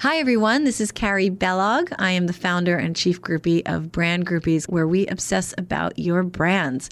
[0.00, 0.64] Hi, everyone.
[0.64, 1.92] This is Carrie Bellog.
[1.98, 6.22] I am the founder and chief groupie of Brand Groupies, where we obsess about your
[6.22, 6.88] brands.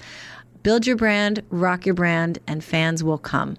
[0.61, 3.57] Build your brand, rock your brand, and fans will come.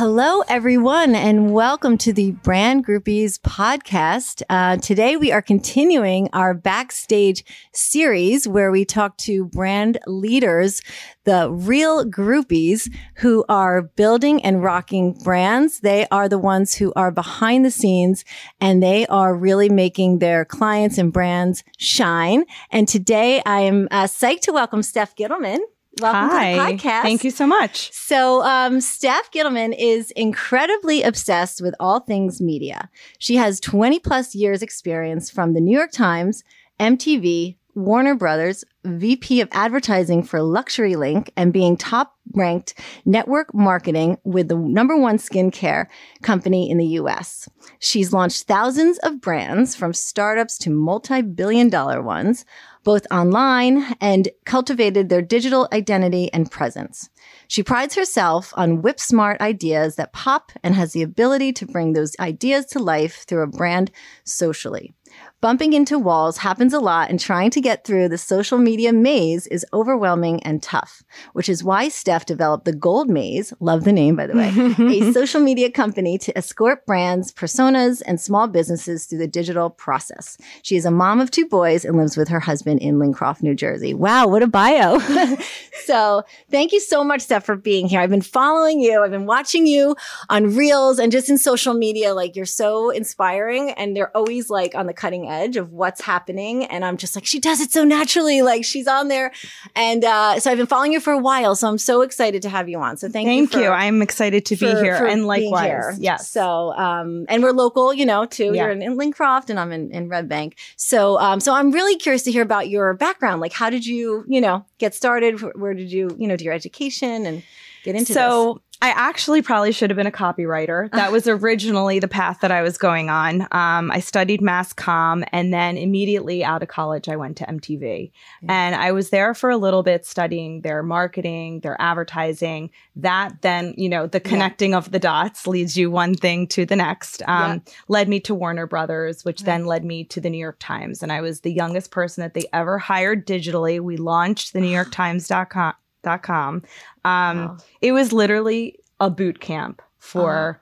[0.00, 4.40] Hello, everyone, and welcome to the Brand Groupies podcast.
[4.48, 7.44] Uh, today, we are continuing our backstage
[7.74, 10.80] series where we talk to brand leaders,
[11.24, 15.80] the real groupies who are building and rocking brands.
[15.80, 18.24] They are the ones who are behind the scenes
[18.58, 22.46] and they are really making their clients and brands shine.
[22.70, 25.58] And today, I am uh, psyched to welcome Steph Gittleman.
[25.98, 26.52] Welcome Hi.
[26.52, 27.02] to the podcast.
[27.02, 27.92] Thank you so much.
[27.92, 32.88] So, um, Steph Gittleman is incredibly obsessed with all things media.
[33.18, 36.44] She has 20 plus years experience from the New York Times,
[36.78, 42.74] MTV, Warner Brothers, VP of advertising for Luxury Link, and being top ranked
[43.04, 45.86] network marketing with the number one skincare
[46.22, 47.48] company in the US.
[47.78, 52.44] She's launched thousands of brands from startups to multi billion dollar ones
[52.82, 57.10] both online and cultivated their digital identity and presence.
[57.48, 61.92] She prides herself on whip smart ideas that pop and has the ability to bring
[61.92, 63.90] those ideas to life through a brand
[64.24, 64.94] socially.
[65.42, 69.46] Bumping into walls happens a lot and trying to get through the social media maze
[69.46, 71.02] is overwhelming and tough,
[71.32, 75.12] which is why Steph developed the Gold Maze, love the name by the way, a
[75.14, 80.36] social media company to escort brands, personas, and small businesses through the digital process.
[80.60, 83.54] She is a mom of two boys and lives with her husband in Lincroft, New
[83.54, 83.94] Jersey.
[83.94, 84.98] Wow, what a bio.
[85.86, 88.00] so thank you so much, Steph, for being here.
[88.00, 89.02] I've been following you.
[89.02, 89.96] I've been watching you
[90.28, 92.12] on reels and just in social media.
[92.12, 96.64] Like you're so inspiring and they're always like on the cutting edge of what's happening.
[96.64, 98.42] And I'm just like, she does it so naturally.
[98.42, 99.32] Like she's on there.
[99.74, 101.54] And uh, so I've been following you for a while.
[101.56, 102.96] So I'm so excited to have you on.
[102.96, 103.46] So thank, Thank you.
[103.46, 103.70] Thank you.
[103.70, 105.66] I'm excited to be here for and likewise.
[105.66, 105.94] here.
[105.98, 106.28] Yes.
[106.28, 108.52] So, um, and we're local, you know, too.
[108.54, 108.64] Yeah.
[108.64, 110.56] You're in, in Lincroft and I'm in, in Red Bank.
[110.76, 113.40] So, um, so I'm really curious to hear about your background.
[113.40, 115.40] Like, how did you, you know, get started?
[115.56, 117.42] Where did you, you know, do your education and
[117.84, 120.88] get into so I actually probably should have been a copywriter.
[121.00, 123.42] That was originally the path that I was going on.
[123.52, 128.12] Um, I studied mass comm and then immediately out of college, I went to MTV.
[128.46, 132.70] And I was there for a little bit studying their marketing, their advertising.
[132.96, 136.76] That then, you know, the connecting of the dots leads you one thing to the
[136.76, 137.22] next.
[137.26, 141.02] Um, Led me to Warner Brothers, which then led me to the New York Times.
[141.02, 143.80] And I was the youngest person that they ever hired digitally.
[143.80, 145.74] We launched the New York Times.com.
[146.02, 146.62] Dot com.
[147.04, 147.56] Um, Wow.
[147.80, 150.60] It was literally a boot camp for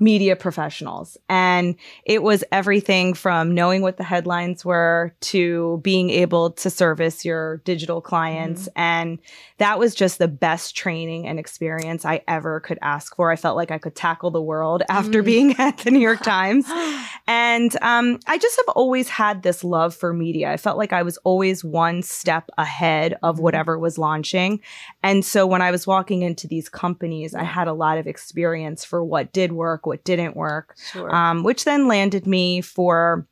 [0.00, 1.16] media professionals.
[1.28, 1.74] And
[2.04, 7.58] it was everything from knowing what the headlines were to being able to service your
[7.58, 8.68] digital clients.
[8.76, 9.18] And
[9.58, 13.32] that was just the best training and experience I ever could ask for.
[13.32, 15.26] I felt like I could tackle the world after Mm.
[15.26, 16.66] being at the New York Times.
[17.30, 20.50] And um, I just have always had this love for media.
[20.50, 23.24] I felt like I was always one step ahead Mm-hmm.
[23.24, 24.60] of whatever was launching.
[25.02, 28.84] And so when I was walking into these companies, I had a lot of experience
[28.84, 31.14] for what did work, what didn't work, Sure.
[31.14, 33.26] um, which then landed me for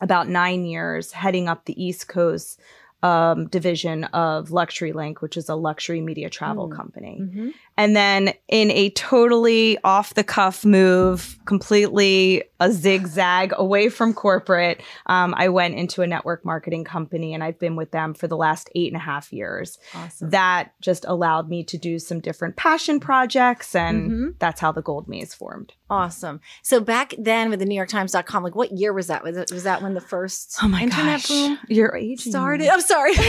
[0.00, 2.60] about nine years heading up the East Coast
[3.02, 6.76] um, division of Luxury Link, which is a luxury media travel Mm.
[6.76, 7.18] company.
[7.22, 7.54] Mhm.
[7.80, 14.82] And then in a totally off the cuff move, completely a zigzag away from corporate,
[15.06, 18.36] um, I went into a network marketing company and I've been with them for the
[18.36, 19.78] last eight and a half years.
[19.94, 20.28] Awesome.
[20.28, 24.34] That just allowed me to do some different passion projects and Mhm.
[24.38, 25.72] that's how the Gold Maze formed.
[25.88, 26.40] Awesome.
[26.62, 29.24] So back then with the New York Times.com, like what year was that?
[29.24, 31.28] Was, it, was that when the first Oh my internet gosh.
[31.28, 32.68] boom Your age started?
[32.68, 33.12] I'm sorry.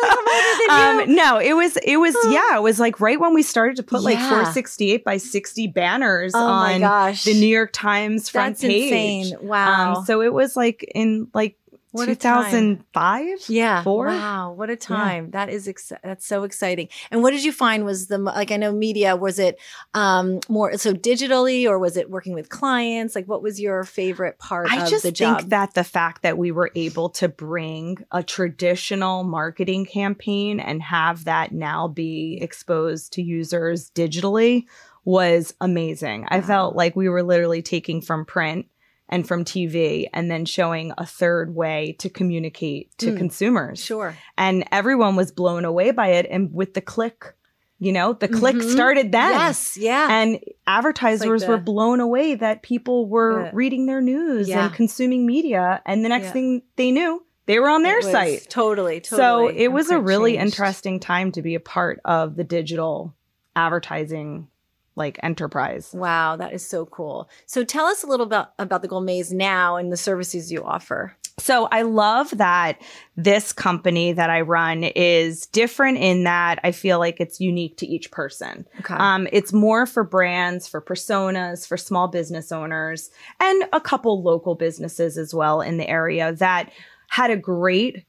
[0.00, 1.12] Like I'm older than you.
[1.12, 3.82] um, no, it was it was yeah, it was like right when we started to
[3.82, 7.24] put like 468 by 60 banners oh my on gosh.
[7.24, 9.32] the New York Times front That's page.
[9.32, 9.46] insane.
[9.46, 9.96] Wow.
[9.96, 11.56] Um, so it was like in like
[11.92, 12.44] What a time.
[12.44, 13.38] 2005.
[13.48, 13.82] Yeah.
[13.82, 14.06] Four?
[14.06, 14.52] Wow.
[14.52, 15.30] What a time.
[15.30, 16.88] That is, ex- that's so exciting.
[17.10, 19.58] And what did you find was the, like, I know media, was it,
[19.94, 23.14] um, more so digitally or was it working with clients?
[23.14, 25.48] Like, what was your favorite part I just think job?
[25.50, 31.24] that the fact that we were able to bring a traditional marketing campaign and have
[31.24, 34.66] that now be exposed to users digitally
[35.04, 36.26] was amazing.
[36.28, 38.66] I felt like we were literally taking from print
[39.10, 43.16] and from TV and then showing a third way to communicate to Mm.
[43.18, 43.84] consumers.
[43.84, 44.16] sure.
[44.38, 46.26] And everyone was blown away by it.
[46.30, 47.34] And with the click,
[47.78, 48.70] you know, the click Mhm.
[48.72, 49.30] started then.
[49.32, 49.76] Yes.
[49.76, 50.08] Yeah.
[50.10, 53.50] And advertisers the- were blown away that people were Yeah.
[53.52, 54.66] reading their news Yeah.
[54.66, 55.82] and consuming media.
[55.84, 56.32] And the next Yeah.
[56.32, 58.46] thing they knew, they were on their site.
[58.48, 59.18] Totally, totally.
[59.18, 60.54] So it was a really changed.
[60.54, 63.14] interesting time to be a part of the digital
[63.56, 64.46] advertising
[64.96, 65.90] like enterprise.
[65.94, 67.28] Wow, that is so cool.
[67.46, 70.62] So tell us a little about about the Gold Maze now and the services you
[70.64, 71.16] offer.
[71.38, 72.82] So I love that
[73.16, 77.86] this company that I run is different in that I feel like it's unique to
[77.86, 78.66] each person.
[78.80, 78.92] Okay.
[78.94, 83.10] Um, it's more for brands, for personas, for small business owners,
[83.40, 86.70] and a couple local businesses as well in the area that
[87.08, 88.04] had a great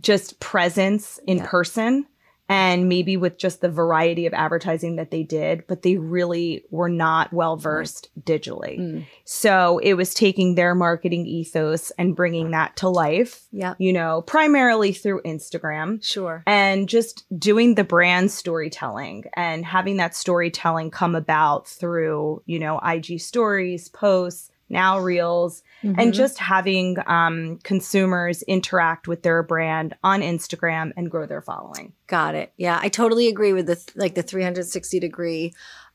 [0.00, 1.46] just presence in Yeah.
[1.48, 2.06] person
[2.50, 6.88] and maybe with just the variety of advertising that they did, but they really were
[6.88, 8.78] not well versed digitally.
[8.80, 9.06] Mm.
[9.24, 13.76] So it was taking their marketing ethos and bringing that to life, Yep.
[13.78, 16.42] you know, primarily through Instagram Sure.
[16.44, 22.80] and just doing the brand storytelling and having that storytelling come about through, you know,
[22.80, 26.12] IG stories, posts, now reels, and Mhm.
[26.12, 31.92] just having um, consumers interact with their brand on Instagram and grow their following.
[32.06, 32.52] Got it.
[32.56, 35.52] Yeah, I totally agree with the th- like the 360 degree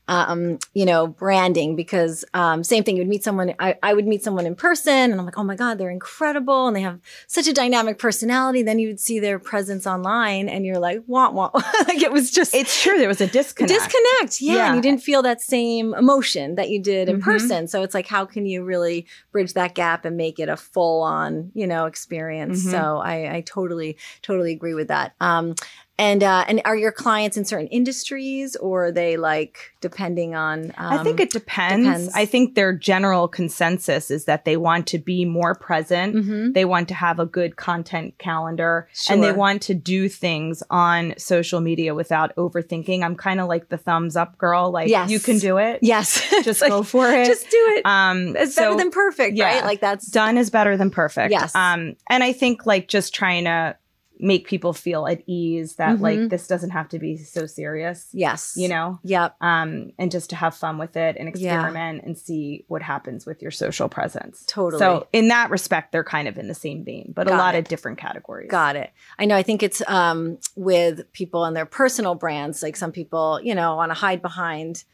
[0.08, 2.96] um, you know, branding because um, same thing.
[2.96, 3.54] You would meet someone.
[3.58, 6.68] I, I would meet someone in person, and I'm like, oh my god, they're incredible,
[6.68, 8.62] and they have such a dynamic personality.
[8.62, 11.50] Then you would see their presence online, and you're like, wah wah.
[11.88, 13.72] like it was just It's true, there was a disconnect.
[13.72, 14.40] disconnect.
[14.40, 14.66] Yeah, Yeah.
[14.66, 17.22] and you didn't feel that same emotion that you did in Mhm.
[17.22, 17.66] person.
[17.68, 21.02] So it's like, how can you really bridge that gap and make it a full
[21.02, 22.64] on, you know, experience?
[22.64, 22.70] Mhm.
[22.70, 25.14] So I, I totally, totally agree with that.
[25.20, 25.54] Um,
[25.98, 30.66] and uh, and are your clients in certain industries, or are they like depending on?
[30.76, 31.86] Um, I think it depends.
[31.86, 32.12] depends.
[32.14, 36.14] I think their general consensus is that they want to be more present.
[36.14, 36.52] Mhm.
[36.54, 41.14] They want to have a good content calendar and they want to do things on
[41.16, 43.02] social media without overthinking.
[43.02, 44.70] I'm kind of like the thumbs up girl.
[44.70, 45.10] Like, Yes.
[45.10, 45.78] you can do it.
[45.82, 47.26] Yes, Just like, go for it.
[47.26, 47.86] Just do it.
[47.86, 49.46] um, it's so better than perfect, yeah.
[49.46, 49.64] right?
[49.64, 51.30] Like that's done is better than perfect.
[51.30, 51.54] Yes.
[51.54, 53.76] Um, and I think like just trying to
[54.18, 56.00] make people feel at ease that Mhm.
[56.00, 58.98] like this doesn't have to be so serious, yes, you know?
[59.04, 59.36] Yep.
[59.42, 61.54] um, and just to have fun with it and Yeah.
[61.54, 64.44] experiment and see what happens with your social presence.
[64.46, 64.78] Totally.
[64.80, 67.54] So in that respect, they're kind of in the same vein, but Got a lot
[67.54, 67.58] it.
[67.58, 68.50] of different categories.
[68.50, 68.90] Got it.
[69.18, 69.36] I know.
[69.36, 72.62] I think it's um, with people and their personal brands.
[72.62, 74.84] Like some people, you know, want to hide behind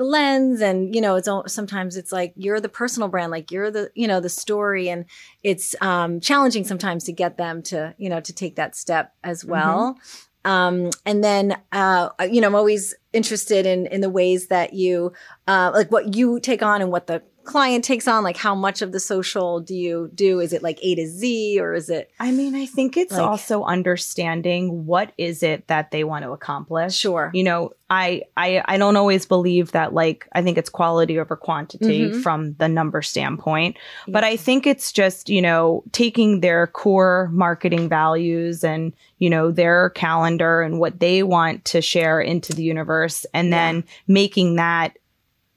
[0.00, 3.50] the lens, and you know, it's al- sometimes it's like you're the personal brand, like
[3.50, 5.04] you're the, you know, the story, and
[5.42, 9.44] it's um, challenging sometimes to get them to, you know, to take that step as
[9.44, 9.98] well.
[10.46, 15.12] Um, and then, uh, you know, I'm always interested in in the ways that you,
[15.46, 18.22] uh, like what you take on and what the client takes on.
[18.24, 20.40] Like, how much of the social do you do?
[20.40, 23.20] Is it like A to Z, or is it I mean, I think it's Like-
[23.22, 26.96] also understanding what is it that they want to accomplish.
[26.96, 27.30] sure?
[27.34, 31.34] You know, I, I I don't always believe that like I think it's quality over
[31.36, 32.22] quantity Mhm.
[32.22, 33.76] from the number standpoint.
[34.06, 39.50] But I think it's just, you know, taking their core marketing values and, you know,
[39.50, 43.56] their calendar and what they want to share into the universe and Yeah.
[43.56, 44.96] then making that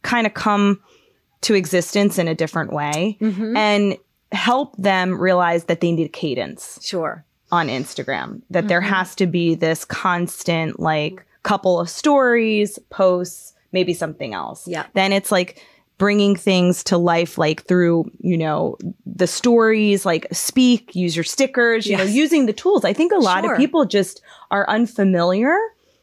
[0.01, 0.79] kind of come
[1.43, 3.55] to existence in a different way Mhm.
[3.57, 3.97] and
[4.31, 7.23] help them realize that they need cadence Sure.
[7.51, 8.85] on Instagram, that there Mhm.
[8.87, 14.67] has to be this constant, like, couple of stories, posts, maybe something else.
[14.67, 14.85] Yeah.
[14.93, 15.61] Then it's like
[15.99, 21.85] bringing things to life, like through, you know, the stories, like speak, use your stickers,
[21.85, 22.83] you know, using the tools.
[22.83, 23.53] I think a lot Sure.
[23.53, 25.55] of people just are unfamiliar.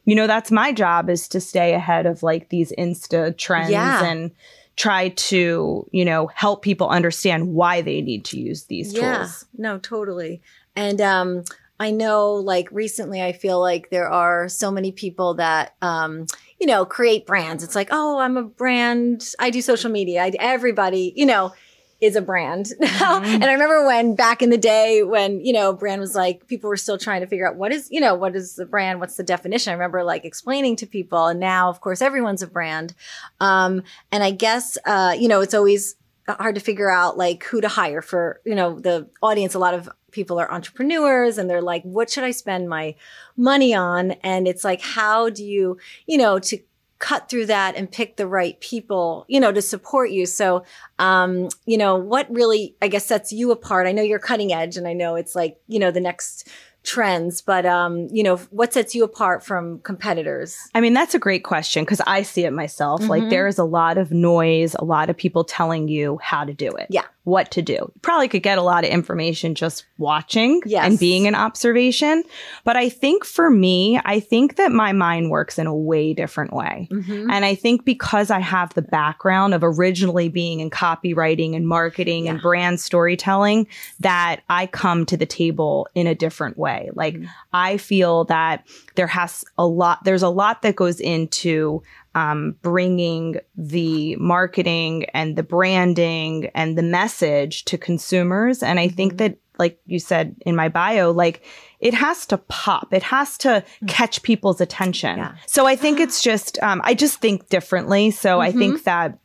[0.04, 4.04] You know, that's my job is to stay ahead of like these Insta trends Yeah.
[4.04, 4.30] and
[4.76, 9.46] try to, you know, help people understand why they need to use these tools.
[9.56, 10.40] No, totally.
[10.74, 11.44] And um
[11.78, 16.26] I know like recently I feel like there are so many people that um
[16.58, 17.62] you know create brands.
[17.64, 19.34] It's like, "Oh, I'm a brand.
[19.38, 20.22] I do social media.
[20.22, 21.52] I, everybody, you know,
[22.00, 23.24] is a brand now." Mhm.
[23.34, 26.68] And I remember when back in the day when, you know, brand was like people
[26.68, 29.00] were still trying to figure out what is, you know, what is the brand?
[29.00, 29.70] What's the definition?
[29.70, 32.94] I remember like explaining to people and now of course everyone's a brand.
[33.40, 35.96] Um and I guess uh you know, it's always
[36.28, 39.74] hard to figure out like who to hire for you know the audience a lot
[39.74, 42.94] of people are entrepreneurs and they're like what should i spend my
[43.36, 45.76] money on and it's like how do you
[46.06, 46.56] you know to
[47.00, 50.26] cut through that and pick the right people you know to support you.
[50.26, 50.64] So
[50.98, 53.88] um you know what really i guess sets you apart?
[53.88, 56.48] I know you're cutting edge and i know it's like you know the next
[56.82, 60.56] trends, but um, you know, what sets you apart from competitors?
[60.74, 63.06] I mean, that's a great question because I see it myself.
[63.06, 63.30] Like, Mhm.
[63.30, 66.70] there is a lot of noise, a lot of people telling you how to do
[66.70, 66.86] it.
[66.90, 67.04] Yeah.
[67.24, 67.72] What to do.
[67.74, 70.86] You probably could get a lot of information just watching Yes.
[70.86, 72.24] and being an observation.
[72.64, 76.52] But I think for me, I think that my mind works in a way different
[76.54, 76.88] way.
[76.90, 77.30] Mm-hmm.
[77.30, 82.26] And I think because I have the background of originally being in copywriting and marketing
[82.28, 83.66] and brand storytelling,
[84.00, 86.69] that I come to the table in a different way.
[86.94, 87.26] Like Mhm.
[87.52, 91.82] I feel that there has a lot, there's a lot that goes into
[92.16, 98.64] um, bringing the marketing and the branding and the message to consumers.
[98.64, 99.18] And I think Mhm.
[99.18, 101.42] that, like you said in my bio, like
[101.78, 102.92] it has to pop.
[102.92, 105.18] It has to catch people's attention.
[105.18, 105.32] Yeah.
[105.46, 108.10] So I think it's just, um, I just think differently.
[108.10, 109.18] So I think that,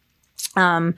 [0.56, 0.94] um,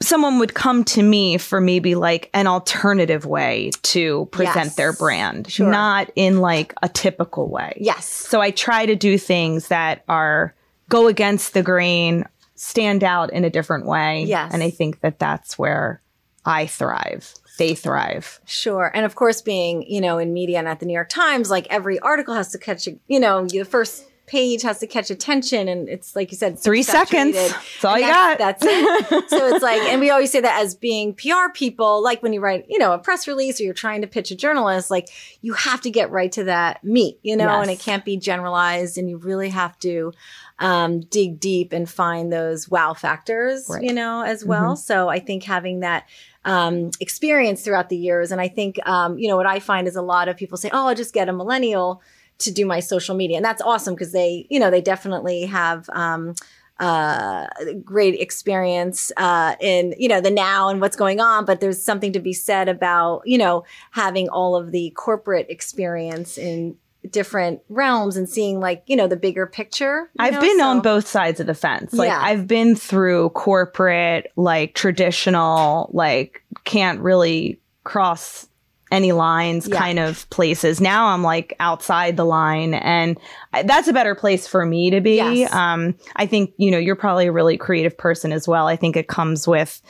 [0.00, 4.74] someone would come to me for maybe like an alternative way to present Yes.
[4.76, 5.70] their brand, Sure.
[5.70, 7.76] not in like a typical way.
[7.80, 8.06] Yes.
[8.06, 10.54] So I try to do things that are
[10.88, 14.24] go against the grain, stand out in a different way.
[14.24, 14.52] Yes.
[14.54, 16.00] And I think that that's where
[16.44, 17.34] I thrive.
[17.58, 18.38] They thrive.
[18.44, 18.90] Sure.
[18.94, 21.66] And of course, being, you know, in media and at the New York Times, like
[21.70, 25.68] every article has to catch, a, you know, the first page has to catch attention.
[25.68, 27.34] And it's like you said, Three saturated.
[27.34, 27.52] seconds.
[27.54, 28.60] That's all And you that's, got.
[28.60, 28.64] That's
[29.12, 29.30] it.
[29.30, 32.40] so it's like, and we always say that as being PR people, like when you
[32.40, 35.08] write, you know, a press release or you're trying to pitch a journalist, like
[35.42, 38.98] you have to get right to that meat, you know, and it can't be generalized
[38.98, 40.12] and you really have to
[40.58, 43.82] um, dig deep and find those wow factors, Right.
[43.82, 44.74] you know, as well.
[44.76, 46.08] So I think having that
[46.46, 49.96] um, experience throughout the years, and I think, um, you know, what I find is
[49.96, 52.00] a lot of people say, oh, I'll just get a millennial
[52.38, 53.36] to do my social media.
[53.36, 56.34] And that's awesome because they, you know, they definitely have, um,
[56.78, 57.46] uh
[57.82, 62.12] great experience uh in you know the now and what's going on but there's something
[62.12, 66.76] to be said about you know having all of the corporate experience in
[67.10, 70.40] different realms and seeing like you know the bigger picture I've know?
[70.42, 71.94] been So- on both sides of the fence.
[71.94, 72.20] Like Yeah.
[72.20, 78.48] I've been through corporate, like traditional, like can't really cross
[78.92, 79.78] any lines Yeah.
[79.78, 80.80] kind of places.
[80.80, 83.18] Now I'm like outside the line and
[83.64, 85.16] that's a better place for me to be.
[85.16, 85.52] Yes.
[85.52, 88.66] Um I think, you know, you're probably a really creative person as well.
[88.68, 89.80] I think it comes with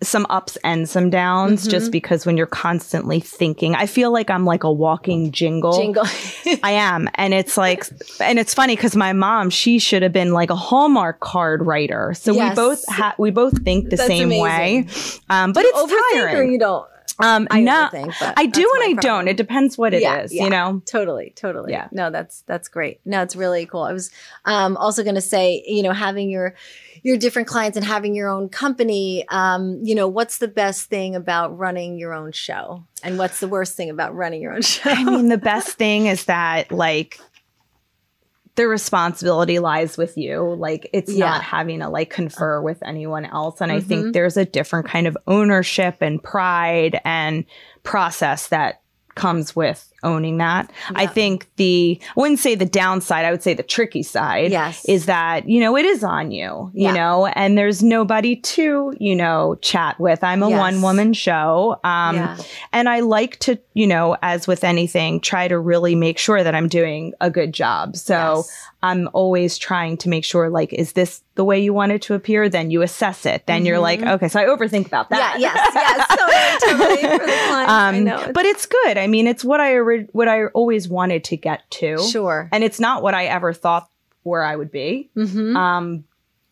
[0.00, 1.70] some ups and some downs Mhm.
[1.72, 5.72] just because when you're constantly thinking, I feel like I'm like a walking jingle.
[5.76, 6.04] jingle
[6.62, 7.08] I am.
[7.16, 7.84] And it's like,
[8.20, 12.14] and it's funny because my mom, she should have been like a Hallmark card writer.
[12.14, 12.50] So Yes.
[12.52, 14.42] we both ha- we both think the That's same amazing.
[14.44, 14.86] way.
[15.30, 16.52] Um, but it's tiring.
[16.52, 16.86] you don't
[17.20, 18.96] Um, I no, but I do and I problem.
[18.96, 19.28] don't.
[19.28, 20.32] It depends what it is.
[20.32, 20.44] Yeah, yeah.
[20.44, 20.82] you know?
[20.86, 21.72] Totally, totally.
[21.72, 21.88] Yeah.
[21.90, 23.00] No, that's that's great.
[23.04, 23.82] No, it's really cool.
[23.82, 24.10] I was
[24.44, 26.54] um, also going to say, you know, having your
[27.02, 29.24] your different clients and having your own company.
[29.28, 33.48] Um, you know, what's the best thing about running your own show, and what's the
[33.48, 34.90] worst thing about running your own show?
[34.90, 37.18] I mean, the best thing is that like
[38.58, 40.42] the responsibility lies with you.
[40.58, 41.26] Like it's Yeah.
[41.26, 43.60] not having to like confer with anyone else.
[43.60, 43.84] And I Mhm.
[43.86, 47.44] think there's a different kind of ownership and pride and
[47.84, 48.80] process that
[49.14, 50.70] comes with owning that.
[50.94, 54.84] I think the I wouldn't say the downside, I would say the tricky side yes,
[54.86, 56.92] is that, you know, it is on you, you Yeah.
[56.92, 60.22] know, and there's nobody to, you know, chat with.
[60.22, 60.58] I'm a Yes.
[60.58, 61.80] one woman show.
[61.84, 62.36] Um yeah.
[62.72, 66.54] and I like to, you know, as with anything, try to really make sure that
[66.54, 67.96] I'm doing a good job.
[67.96, 68.50] So Yes.
[68.80, 72.14] I'm always trying to make sure, like, is this the way you want it to
[72.14, 72.48] appear?
[72.48, 73.44] Then you assess it.
[73.46, 74.12] Then you're like, Mhm.
[74.12, 75.40] okay, so I overthink about that.
[75.40, 77.68] Yeah, yes, yes, totally, totally for the client.
[77.70, 78.30] I Um, know.
[78.32, 78.96] but it's good.
[78.96, 79.72] I mean, it's what I
[80.12, 82.48] what I always wanted to get to, sure.
[82.52, 83.88] and it's not what I ever thought
[84.22, 85.10] where I would be.
[85.16, 85.56] Mm-hmm.
[85.56, 86.04] Um,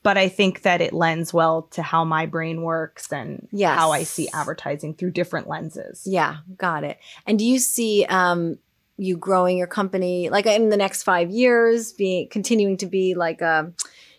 [0.02, 3.76] but I think that it lends well to how my brain works and Yes.
[3.76, 6.02] how I see advertising through different lenses.
[6.06, 6.98] Yeah, got it.
[7.26, 8.58] And do you see um
[8.98, 13.40] you growing your company like in the next 5 years being continuing to be like
[13.42, 13.72] a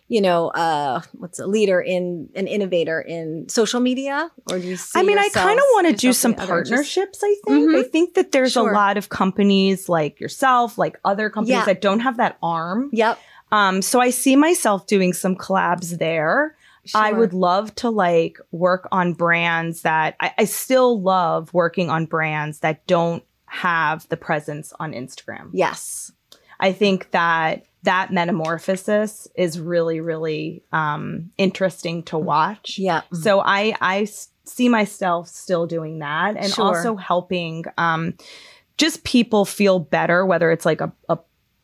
[0.09, 4.77] you know, uh what's a leader in an innovator in social media or do you
[4.77, 7.21] see I mean, I kind of want to do some partnerships.
[7.23, 7.69] I think.
[7.71, 7.79] Mhm.
[7.79, 8.71] I think that there's Sure.
[8.71, 11.65] a lot of companies like yourself, like other companies Yeah.
[11.65, 12.89] that don't have that arm.
[12.93, 13.19] Yep.
[13.51, 16.55] Um, so I see myself doing some collabs there.
[16.95, 22.05] I would love to like work on brands that I, I still love working on
[22.05, 25.49] brands that don't have the presence on Instagram.
[25.51, 26.13] Yes.
[26.59, 32.77] I think that that metamorphosis is really, really um, interesting to watch.
[32.79, 33.01] Yeah.
[33.13, 34.07] So I I
[34.43, 36.65] see myself still doing that and Sure.
[36.65, 38.13] also helping um
[38.77, 41.17] just people feel better whether it's like a, a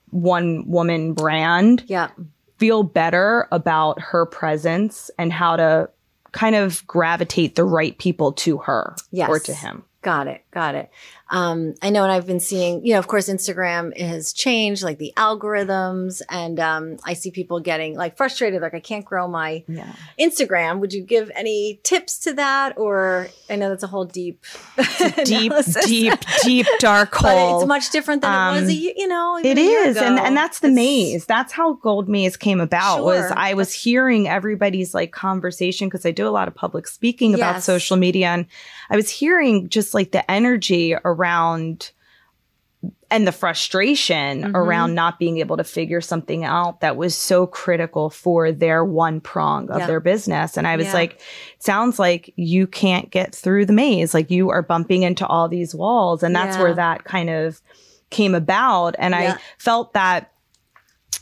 [0.10, 2.10] one woman brand Yeah.
[2.58, 5.90] feel better about her presence and how to
[6.34, 9.30] kind of gravitate the right people to her Yes.
[9.30, 9.84] or to him.
[10.02, 10.44] Got it.
[10.52, 10.90] Got it.
[11.34, 15.00] Um, I know, and I've been seeing, you know, of course, Instagram has changed, like
[15.00, 19.64] the algorithms, and um, I see people getting like frustrated, like I can't grow my
[19.68, 19.92] Yeah.
[20.20, 20.80] Instagram.
[20.80, 24.46] Would you give any tips to that, or I know that's a whole deep,
[25.24, 25.52] Deep,
[25.86, 26.14] deep,
[26.44, 27.60] deep dark hole.
[27.62, 29.38] it's much different than it was, Um, a, you know.
[29.44, 31.26] It a is, and and that's the It's- maze.
[31.26, 33.04] That's how Gold Maze came about.
[33.04, 37.34] Was I was hearing everybody's like conversation because I do a lot of public speaking
[37.34, 38.46] about social media, and
[38.92, 41.23] I was hearing just like the energy around
[43.10, 44.56] and the frustration Mhm.
[44.56, 49.22] around not being able to figure something out that was so critical for their one
[49.22, 49.88] prong of Yeah.
[49.88, 50.58] their business.
[50.58, 50.94] And I was Yeah.
[50.94, 51.22] like,
[51.60, 54.14] sounds like you can't get through the maze.
[54.14, 56.24] Like you are bumping into all these walls.
[56.24, 56.64] And that's Yeah.
[56.64, 57.62] where that kind of
[58.10, 58.96] came about.
[59.00, 59.16] And.
[59.16, 60.32] I felt that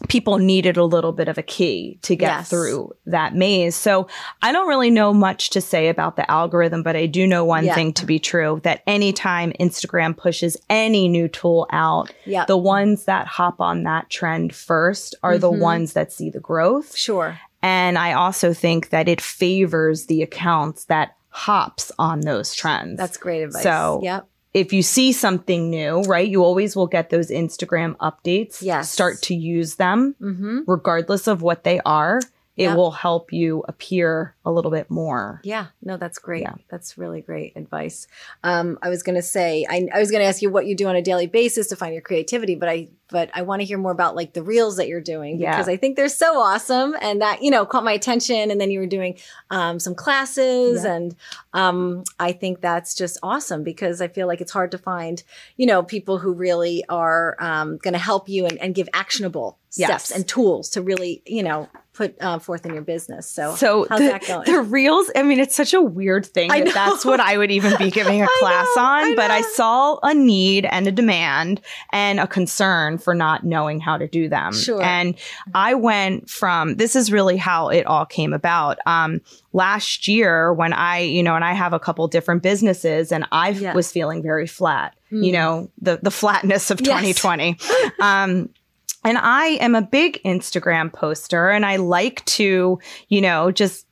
[0.09, 2.49] people needed a little bit of a key to get Yes.
[2.49, 3.75] through that maze.
[3.75, 4.07] So
[4.41, 7.65] I don't really know much to say about the algorithm, but I do know one
[7.65, 7.75] Yeah.
[7.75, 12.45] thing to be true that anytime Instagram pushes any new tool out, Yeah.
[12.45, 15.59] the ones that hop on that trend first are the Mhm.
[15.59, 16.95] ones that see the growth.
[16.95, 17.39] Sure.
[17.63, 22.97] And I also think that it favors the accounts that hops on those trends.
[22.97, 23.63] That's great advice.
[23.63, 24.25] So, yep.
[24.53, 28.61] If you see something new, right, you always will get those Instagram updates.
[28.61, 28.91] Yes.
[28.91, 30.59] Start to use them Mm-hmm.
[30.67, 32.19] regardless of what they are.
[32.57, 35.41] It will help you appear a little bit more.
[35.43, 36.41] Yeah, no, that's great.
[36.43, 36.55] Yeah.
[36.69, 38.07] That's really great advice.
[38.43, 40.75] Um, I was going to say, I, I was going to ask you what you
[40.75, 43.65] do on a daily basis to find your creativity, but I, but I want to
[43.65, 45.51] hear more about like the reels that you're doing Yeah.
[45.51, 48.51] because I think they're so awesome, and that you know caught my attention.
[48.51, 49.17] And then you were doing
[49.49, 51.15] um, some classes, and
[51.53, 55.23] um, I think that's just awesome because I feel like it's hard to find
[55.57, 59.57] you know people who really are um, going to help you and, and give actionable
[59.77, 59.87] Yes.
[60.05, 63.29] steps and tools to really you know put uh, forth in your business.
[63.29, 64.45] So, So how's the, that going?
[64.45, 67.77] the reels, I mean, it's such a weird thing that that's what I would even
[67.77, 69.03] be giving a class know, on.
[69.11, 71.59] I but I saw a need and a demand
[71.91, 74.53] and a concern for not knowing how to do them.
[74.53, 74.81] Sure.
[74.81, 75.15] And
[75.53, 78.77] I went from this is really how it all came about.
[78.85, 79.19] Um,
[79.51, 83.49] last year when I, you know, and I have a couple different businesses and I
[83.49, 83.73] Yeah.
[83.73, 85.25] was feeling very flat, Mm.
[85.25, 86.87] you know, the the flatness of Yes.
[87.17, 87.57] 2020.
[87.99, 88.49] um
[89.03, 93.85] and I am a big Instagram poster and I like to, you know, just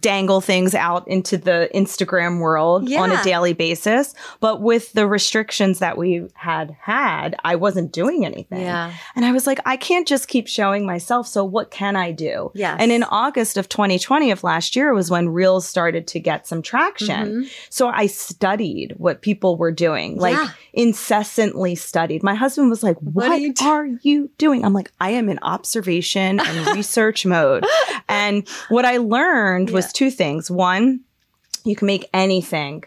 [0.00, 4.14] dangle things out into the Instagram world on a daily basis.
[4.40, 8.62] But with the restrictions that we had had, I wasn't doing anything.
[8.62, 8.92] yeah.
[9.14, 11.28] And I was like, I can't just keep showing myself.
[11.28, 12.50] So what can I do?
[12.54, 12.76] Yes.
[12.80, 16.62] And in August of 2020 of last year was when Reels started to get some
[16.62, 17.44] traction.
[17.44, 17.50] Mhm.
[17.70, 20.48] So I studied what people were doing, like Yeah.
[20.72, 22.22] incessantly studied.
[22.22, 24.64] My husband was like, What What, are you are, you doing?
[24.64, 27.64] I'm like, I am in observation and research mode.
[28.08, 30.50] And what I learned was two things.
[30.50, 31.00] One,
[31.64, 32.84] you can make anything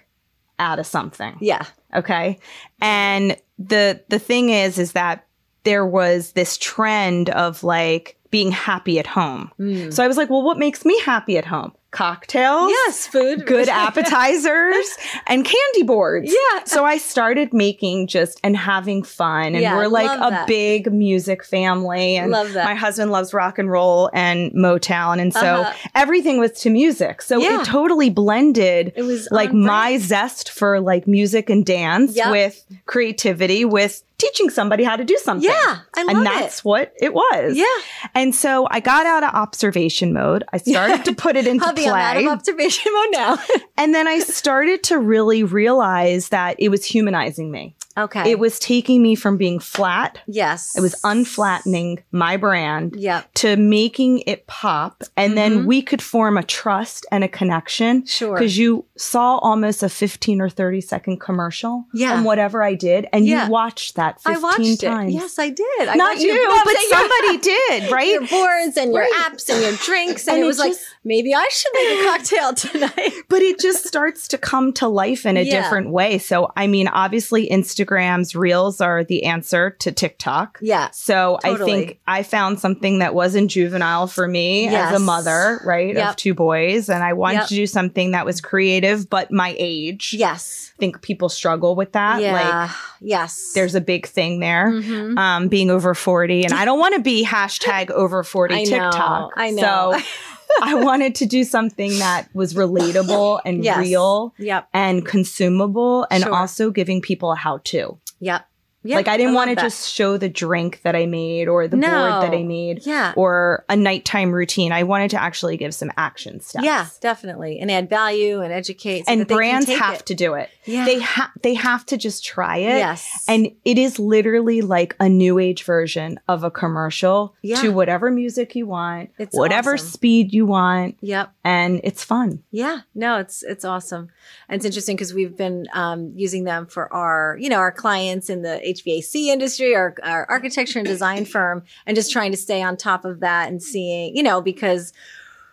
[0.59, 1.37] out of something.
[1.39, 1.65] Yeah.
[1.95, 2.39] Okay.
[2.81, 5.25] And the the thing is is that
[5.63, 9.51] there was this trend of like being happy at home.
[9.59, 9.93] Mm.
[9.93, 11.73] So I was like, well, what makes me happy at home?
[11.91, 13.45] Cocktails, Yes, food.
[13.47, 13.67] good
[14.13, 14.85] appetizers,
[15.27, 16.31] and candy boards.
[16.31, 16.63] Yeah.
[16.65, 19.47] So I started making just and having fun.
[19.55, 20.47] And Yeah, we're like a that.
[20.47, 22.15] big music family.
[22.15, 22.65] And Love that.
[22.65, 25.19] my husband loves rock and roll and Motown.
[25.19, 25.89] And so Uh-huh.
[25.95, 27.21] everything was to music.
[27.23, 27.61] So Yeah.
[27.61, 30.03] it totally blended It was like my brand.
[30.03, 32.31] zest for like music and dance Yep.
[32.31, 35.49] with creativity with teaching somebody how to do something.
[35.49, 36.23] Yeah, I love and it.
[36.29, 37.57] that's what it was.
[37.57, 37.65] Yeah.
[38.13, 40.43] And so I got out of observation mode.
[40.53, 42.25] I started to put it into Hubby, I'm out play.
[42.25, 43.37] of observation mode now.
[43.77, 47.75] and then I started to really realize that it was humanizing me.
[48.03, 48.29] Okay.
[48.31, 50.75] It was taking me from being flat, yes.
[50.77, 53.33] it was unflattening my brand Yep.
[53.35, 55.03] to making it pop.
[55.15, 55.35] And Mhm.
[55.35, 58.33] then we could form a trust and a connection Sure.
[58.33, 62.13] because you saw almost a 15 or 30 second commercial Yeah.
[62.13, 63.07] on whatever I did.
[63.13, 63.45] And Yeah.
[63.45, 65.13] you watched that I watched times.
[65.13, 65.17] it.
[65.17, 65.87] Yes, I did.
[65.87, 67.37] I Not you, but somebody
[67.69, 68.07] did, right?
[68.07, 69.11] Your boards and your Right.
[69.31, 72.03] apps and your drinks, and, And it it was like maybe I should make a
[72.11, 73.13] cocktail tonight.
[73.29, 75.61] but it just starts to come to life in a Yeah.
[75.61, 76.17] different way.
[76.17, 77.49] So, I mean, obviously,
[77.89, 80.59] Instagram's reels are the answer to TikTok.
[80.61, 80.89] yeah.
[80.91, 85.95] So I think I found something that wasn't juvenile for me as a mother, right,
[85.95, 86.09] Yep.
[86.09, 87.47] of two boys, and I wanted Yep.
[87.47, 90.13] to do something that was creative, but my age.
[90.17, 90.71] Yes.
[90.77, 92.21] I think people struggle with that.
[92.21, 92.33] yeah.
[92.63, 92.71] Like,
[93.01, 93.51] yes.
[93.55, 94.71] there's a big thing there.
[94.71, 95.17] Mhm.
[95.17, 98.63] Um, being over 40, and I don't want to be hashtag over 40 I know,
[98.69, 99.31] TikTok.
[99.35, 99.93] I know.
[99.93, 99.99] So
[100.61, 103.77] I wanted to do something that was relatable and Yes.
[103.77, 104.67] real Yep.
[104.73, 106.33] and consumable and Sure.
[106.33, 107.97] also giving people a how to.
[108.19, 108.45] Yep.
[108.83, 109.61] Like I didn't want to that.
[109.61, 111.87] just show the drink that I made or the No.
[111.89, 113.13] board that I made Yeah.
[113.17, 114.71] or a nighttime routine.
[114.71, 116.63] I wanted to actually give some action steps.
[116.63, 117.59] Yeah, definitely.
[117.59, 119.05] And add value and educate.
[119.05, 120.05] so and that they can brands have it.
[120.05, 120.49] to do it.
[120.65, 120.85] Yeah.
[120.85, 122.77] They have they have to just try it.
[122.77, 123.25] Yes.
[123.27, 127.61] And it is literally like a new age version of a commercial Yeah.
[127.61, 129.87] to whatever music you want, It's whatever awesome.
[129.87, 131.31] speed you want, Yep.
[131.43, 132.43] and it's fun.
[132.51, 134.09] Yeah, no, it's it's awesome,
[134.47, 138.29] and it's interesting because we've been um, using them for our you know our clients
[138.29, 142.61] in the HVAC industry, our our architecture and design firm, and just trying to stay
[142.61, 144.93] on top of that and seeing you know because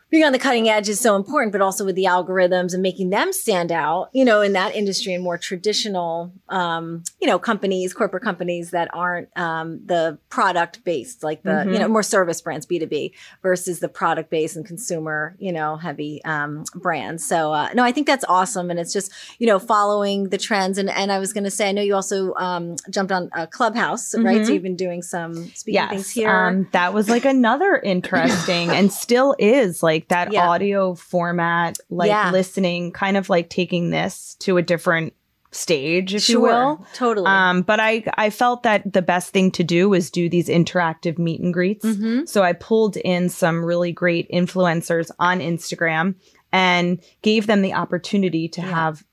[0.09, 3.11] being on the cutting edge is so important, but also with the algorithms and making
[3.11, 7.92] them stand out, you know, in that industry and more traditional, um, you know, companies,
[7.92, 11.73] corporate companies that aren't um, the product based, like the, Mhm.
[11.73, 16.23] you know, more service brands, B2B versus the product based and consumer, you know, heavy
[16.25, 17.27] um, brands.
[17.27, 18.71] So, uh, no, I think that's awesome.
[18.71, 20.79] And it's just, you know, following the trends.
[20.79, 23.49] And, and I was going to say, I know you also um, jumped on a
[23.49, 24.40] Clubhouse, right?
[24.40, 24.47] Mhm.
[24.47, 26.31] So you've been doing some speaking things here.
[26.31, 30.48] Um, that was like another interesting and still is like that Yeah.
[30.48, 32.30] audio format, like Yeah.
[32.30, 35.12] listening, kind of like taking this to a different
[35.52, 36.85] stage, if you will.
[36.92, 37.26] Totally.
[37.26, 41.18] Um, but I I felt that the best thing to do was do these interactive
[41.18, 41.85] meet and greets.
[41.85, 42.28] Mhm.
[42.28, 46.16] So I pulled in some really great influencers on Instagram
[46.52, 48.66] and gave them the opportunity to Yeah.
[48.70, 49.04] have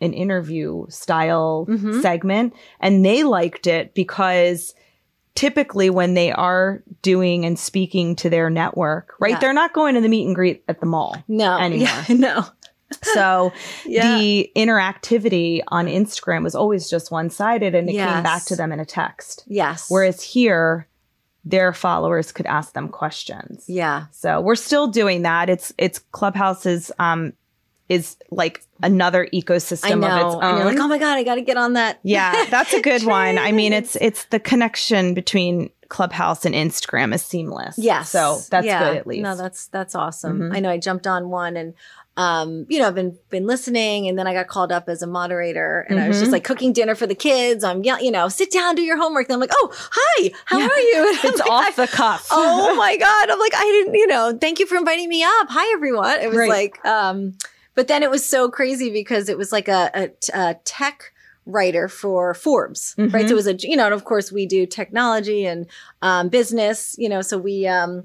[0.00, 2.00] an interview style Mhm.
[2.02, 4.74] segment and they liked it because
[5.34, 9.30] typically when they are doing and speaking to their network, right?
[9.32, 9.38] Yeah.
[9.38, 11.16] They're not going to the meet and greet at the mall.
[11.28, 11.56] No.
[11.60, 11.88] anymore.
[12.08, 12.44] Yeah, no.
[13.14, 13.52] So
[13.86, 14.18] Yeah.
[14.18, 18.72] the interactivity on Instagram was always just one sided and it came back to them
[18.72, 19.44] in a text.
[19.46, 19.86] yes.
[19.88, 20.86] Whereas here,
[21.44, 23.64] their followers could ask them questions.
[23.66, 24.06] yeah.
[24.10, 25.48] So we're still doing that.
[25.48, 27.32] It's it's Clubhouse's um
[27.90, 30.06] is like another ecosystem know.
[30.08, 30.56] of its own.
[30.56, 31.98] you're like, oh my God, I got to get on that.
[32.02, 33.36] yeah, that's a good one.
[33.36, 37.76] I mean, it's it's the connection between Clubhouse and Instagram is seamless.
[37.76, 38.08] Yes.
[38.10, 38.78] So that's Yeah.
[38.88, 39.22] good at least.
[39.24, 40.38] No, that's that's awesome.
[40.40, 40.56] Mhm.
[40.56, 41.74] I know I jumped on one and
[42.16, 45.06] um, you know, I've been been listening and then I got called up as a
[45.06, 46.34] moderator and I was just Mhm.
[46.34, 47.64] like cooking dinner for the kids.
[47.64, 49.26] I'm yell- you know, sit down, do your homework.
[49.28, 50.66] Then I'm like, oh, hi, how Yeah.
[50.68, 51.08] are you?
[51.22, 52.28] And it's like, off the cuff.
[52.30, 53.30] oh my God.
[53.30, 55.46] I'm like, I didn't, you know, thank you for inviting me up.
[55.50, 56.20] Hi, everyone.
[56.20, 56.48] It was Right.
[56.50, 57.34] like, um,
[57.80, 60.10] but then it was so crazy because it was like a
[60.66, 61.14] tech
[61.46, 63.08] writer for Forbes, right?
[63.10, 63.28] Mhm.
[63.28, 65.66] So it was a, you know, and of course we do technology and
[66.02, 68.04] um, business, you know, so we, um,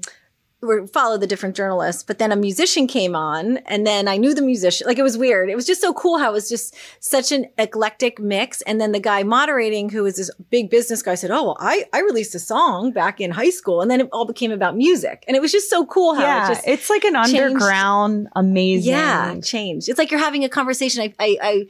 [0.92, 4.42] follow the different journalists, but then a musician came on and then I knew the
[4.42, 4.86] musician.
[4.86, 5.50] Like it was weird.
[5.50, 8.62] It was just so cool how it was just such an eclectic mix.
[8.62, 11.84] And then the guy moderating, who was this big business guy, said, Oh, well, I,
[11.92, 13.80] I released a song back in high school.
[13.82, 15.24] And then it all became about music.
[15.28, 17.36] And it was just so cool how yeah, it just it's like an changed.
[17.36, 18.92] underground, amazing.
[18.92, 19.88] yeah, changed.
[19.88, 21.66] It's like you're having a conversation I, I, I,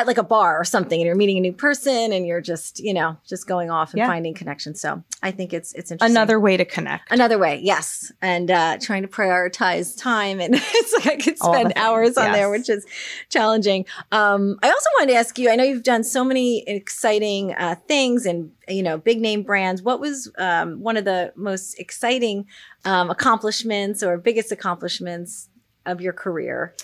[0.00, 2.78] at like a bar or something, and you're meeting a new person, and you're just,
[2.80, 4.06] you know, just going off and Yeah.
[4.06, 4.80] finding connections.
[4.80, 6.16] So I think it's it's interesting.
[6.16, 7.10] Another way to connect.
[7.10, 11.72] Another way, yes, and uh, trying to prioritize time, and it's like I could spend
[11.76, 12.86] hours on there, which is
[13.28, 13.86] challenging.
[14.12, 15.50] Um, I also wanted to ask you.
[15.50, 19.82] I know you've done so many exciting uh, things, and you know, big name brands.
[19.82, 22.46] What was um, one of the most exciting
[22.84, 25.48] um, accomplishments or biggest accomplishments
[25.86, 26.74] of your career?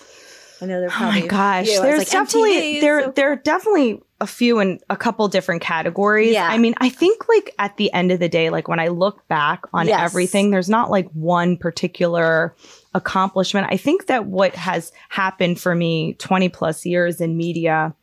[0.64, 1.82] I know they're Oh probably my gosh, you.
[1.82, 5.60] There's like, definitely MTV there so there are definitely a few in a couple different
[5.60, 6.32] categories.
[6.32, 6.48] Yeah.
[6.48, 9.26] I mean, I think like at the end of the day, like when I look
[9.28, 10.00] back on Yes.
[10.00, 12.54] everything, there's not like one particular
[12.94, 13.66] accomplishment.
[13.70, 17.94] I think that what has happened for me 20 plus years in media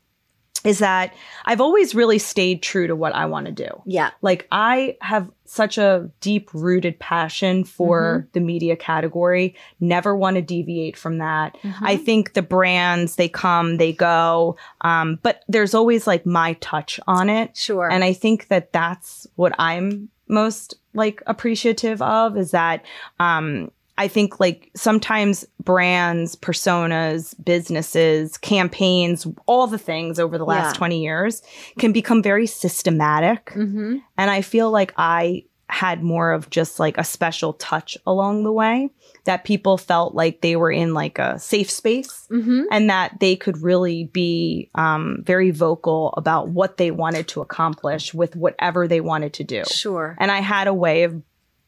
[0.63, 1.13] is that
[1.45, 3.81] I've always really stayed true to what I want to do.
[3.85, 10.35] Yeah, Like I have such a deep rooted passion for the media category, never want
[10.35, 11.57] to deviate from that.
[11.81, 16.99] I think the brands, they come, they go, um, but there's always like my touch
[17.05, 17.57] on it.
[17.57, 17.91] sure.
[17.91, 22.85] And I think that that's what I'm most like appreciative of is that,
[23.19, 30.73] um, I think like sometimes brands, personas, businesses, campaigns, all the things over the last
[30.73, 30.77] Yeah.
[30.79, 31.41] 20 years
[31.79, 33.45] can become very systematic.
[33.51, 33.97] mm-hmm.
[34.17, 38.51] And I feel like I had more of just like a special touch along the
[38.51, 38.89] way
[39.23, 42.63] that people felt like they were in like a safe space Mm-hmm.
[42.71, 48.13] and that they could really be um, very vocal about what they wanted to accomplish
[48.13, 49.63] with whatever they wanted to do.
[49.65, 50.15] Sure.
[50.19, 51.21] And I had a way of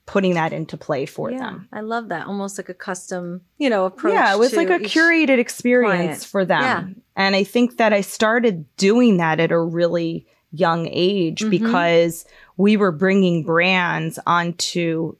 [0.06, 1.68] putting that into play for yeah, them.
[1.72, 2.28] I love that.
[2.28, 4.14] Almost like a custom, you know, approach.
[4.14, 6.26] Yeah, it was like a curated experience client.
[6.26, 6.62] for them.
[6.62, 6.88] Yeah.
[7.16, 11.50] And I think that I started doing that at a really young age Mhm.
[11.50, 12.26] because
[12.58, 15.16] we were bringing brands onto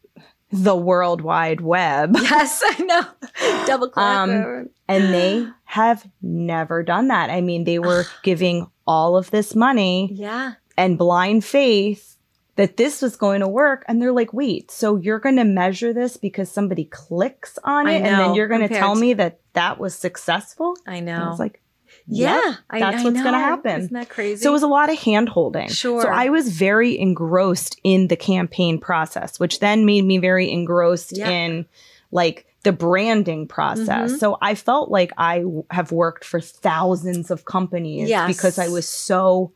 [0.52, 2.16] the World Wide Web.
[2.22, 3.66] Yes, I know.
[3.66, 4.04] Double click.
[4.04, 4.70] Um.
[4.88, 7.30] And they have never done that.
[7.30, 10.54] I mean, they were giving all of this money yeah.
[10.78, 12.13] and blind faith
[12.56, 13.84] that this was going to work.
[13.88, 18.02] And they're like, wait, so you're going to measure this because somebody clicks on it,
[18.04, 20.76] and then you're going to tell me that that was successful?
[20.86, 21.30] I And I know.
[21.30, 21.62] was like,
[22.08, 23.82] yeah, yep, I- that's I what's going to happen.
[23.82, 24.42] Isn't that crazy?
[24.44, 25.70] So it was a lot of hand holding.
[25.70, 26.02] Sure.
[26.02, 31.16] So I was very engrossed in the campaign process, which then made me very engrossed
[31.18, 31.30] Yeah.
[31.30, 31.66] in
[32.12, 34.14] like the branding process.
[34.14, 34.20] Mhm.
[34.20, 38.28] So I felt like I w- have worked for thousands of companies Yes.
[38.28, 39.52] because I was so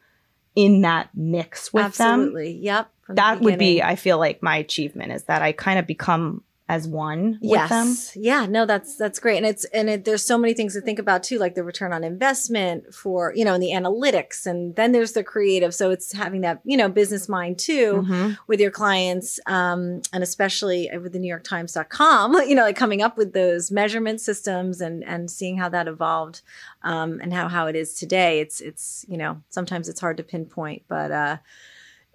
[0.58, 2.20] in that mix with them.
[2.22, 2.54] Absolutely.
[2.54, 2.89] Yep.
[3.10, 3.82] That would be.
[3.82, 7.88] I feel like my achievement is that I kind of become as one with them.
[7.88, 8.12] Yes.
[8.16, 11.00] Yeah, no, that's that's great, and it's and it, there's so many things to think
[11.00, 14.92] about too, like the return on investment for you know, and the analytics, and then
[14.92, 15.74] there's the creative.
[15.74, 18.38] So it's having that you know business mind too Mhm.
[18.48, 23.02] with your clients, um, and especially with the New York Times.com, you know, like coming
[23.02, 26.42] up with those measurement systems and and seeing how that evolved,
[26.84, 28.42] um, and how how it is today.
[28.42, 31.12] It's it's you know sometimes it's hard to pinpoint, but.
[31.12, 31.38] uh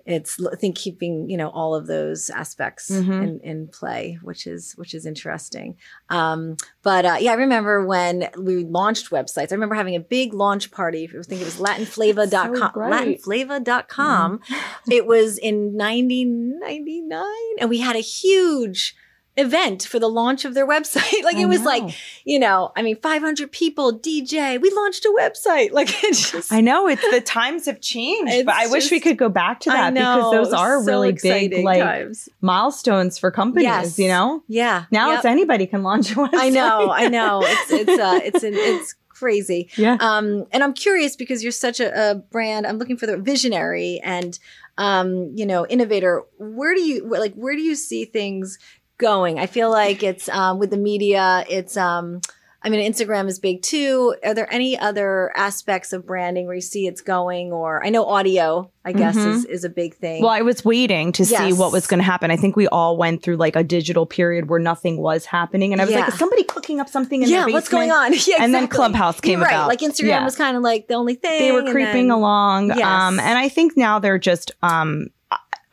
[0.06, 3.22] it's I think keeping you know all of those aspects Mhm.
[3.22, 5.76] in, in play, which is which is interesting.
[6.10, 9.52] Um, but uh, yeah, I remember when we launched websites.
[9.52, 11.04] I remember having a big launch party.
[11.08, 12.56] I think it was latinflava.com.
[12.56, 13.22] So great.
[13.22, 14.40] latinflava.com.
[14.90, 17.24] It was in 1999,
[17.60, 18.96] and we had a huge
[19.36, 21.22] event for the launch of their website.
[21.24, 21.66] like I it was know.
[21.66, 24.60] like you know, I mean, 500 people, DJ.
[24.60, 25.70] We launched a website.
[25.72, 29.16] Like it's just I know it's the times have changed, but I wish we could
[29.16, 32.28] go back to that because those are so really big like times.
[32.40, 33.98] milestones for companies, Yes.
[33.98, 34.42] you know?
[34.48, 34.84] Yeah.
[34.90, 35.16] Now Yep.
[35.18, 36.30] it's anybody can launch a website.
[36.34, 37.42] I know, I know.
[37.44, 39.68] It's it's uh it's an, it's crazy.
[39.76, 39.96] Yeah.
[40.00, 42.66] Um and I'm curious because you're such a, a brand.
[42.66, 44.38] I'm looking for the visionary and
[44.78, 46.22] um you know innovator.
[46.38, 48.58] Where do you like where do you see things
[48.98, 49.38] going?
[49.38, 51.44] I feel like it's um with the media.
[51.48, 52.20] It's um.
[52.64, 54.14] I mean, Instagram is big too.
[54.24, 57.50] Are there any other aspects of branding where you see it's going?
[57.50, 59.34] Or I know audio, I guess, Mhm.
[59.34, 60.22] is, is a big thing.
[60.22, 62.30] Well, I was waiting to see what was going to happen.
[62.30, 65.72] I think we all went through like a digital period where nothing was happening.
[65.72, 68.12] And I was like, is somebody cooking up something in yeah, what's going on?
[68.12, 68.44] Yeah, exactly.
[68.44, 68.68] And then.
[68.68, 69.54] Clubhouse came You're right.
[69.54, 69.66] about.
[69.66, 70.24] Like Instagram Yeah.
[70.24, 71.40] was kind of like the only thing.
[71.40, 72.68] They were creeping then- along.
[72.68, 72.80] Yes.
[72.84, 75.08] Um, and I think now they're just, um,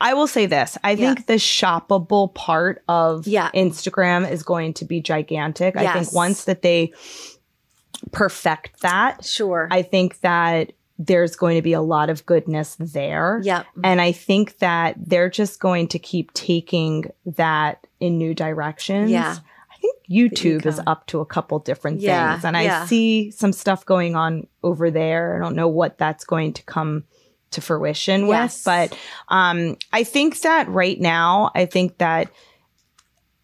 [0.01, 0.77] I- will say this.
[0.83, 1.13] I Yeah.
[1.13, 3.49] think the shoppable part of Yeah.
[3.53, 5.75] Instagram is going to be gigantic.
[5.75, 6.93] I think once that they
[8.11, 9.67] perfect that, Sure.
[9.71, 13.39] I think that there's going to be a lot of goodness there.
[13.43, 13.65] yep.
[13.83, 19.09] And I think that they're just going to keep taking that in new directions.
[19.11, 19.37] Yeah.
[19.71, 22.45] I think YouTube is up to a couple different Yeah, things.
[22.45, 22.57] And.
[22.57, 25.37] I see some stuff going on over there.
[25.37, 27.05] I don't know what that's going to come
[27.51, 28.57] to fruition Yes.
[28.57, 28.65] with.
[28.65, 28.97] But
[29.33, 32.29] um, I think that right now, I think that,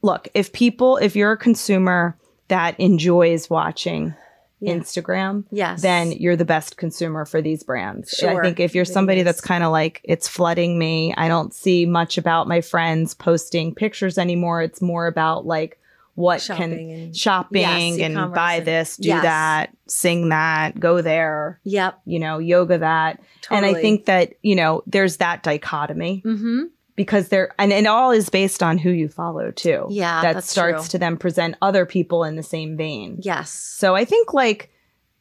[0.02, 4.14] look, if people, if you're a consumer that enjoys watching
[4.60, 4.74] Yeah.
[4.76, 5.82] Instagram, Yes.
[5.82, 8.12] then you're the best consumer for these brands.
[8.12, 8.40] Sure.
[8.40, 11.86] I think if you're somebody that's kind of like, it's flooding me, I don't see
[11.86, 14.62] much about my friends posting pictures anymore.
[14.62, 15.80] It's more about like
[16.16, 19.24] what Shopping can and- shopping Yes, and buy and- this, do Yes.
[19.24, 22.00] that, sing that, go there, Yep.
[22.06, 23.20] you know, yoga that.
[23.42, 23.70] Totally.
[23.70, 26.64] And I think that, you know, there's that dichotomy Mm-hmm.
[26.96, 29.88] because there, and it all is based on who you follow too.
[29.90, 30.92] Yeah, That starts true.
[30.92, 33.18] to then present other people in the same vein.
[33.22, 33.50] Yes.
[33.52, 34.72] So I think like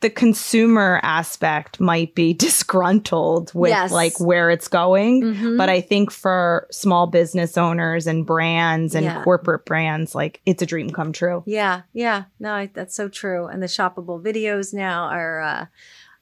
[0.05, 3.91] the consumer aspect might be disgruntled with Yes.
[3.91, 5.23] like where it's going.
[5.23, 5.57] Mhm.
[5.57, 9.23] But I think for small business owners and brands and Yeah.
[9.25, 11.43] corporate brands, like it's a dream come true.
[11.47, 11.83] Yeah.
[11.95, 12.25] Yeah.
[12.39, 13.47] No, I, that's so true.
[13.47, 15.41] And the shoppable videos now are.
[15.41, 15.67] uh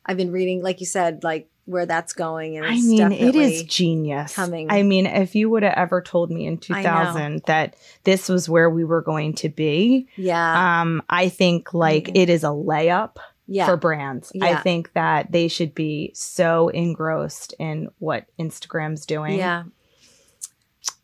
[0.05, 3.62] I've been reading, like you said, like where that's going, and I mean, it is
[3.62, 4.35] genius.
[4.35, 4.66] coming.
[4.68, 8.68] I mean, if you would have ever told me in 2000 that this was where
[8.68, 10.81] we were going to be, Yeah.
[10.81, 13.14] um, I think like it is a layup
[13.47, 13.67] yeah.
[13.67, 14.33] for brands.
[14.41, 19.37] I think that they should be so engrossed in what Instagram's doing.
[19.39, 19.65] yeah.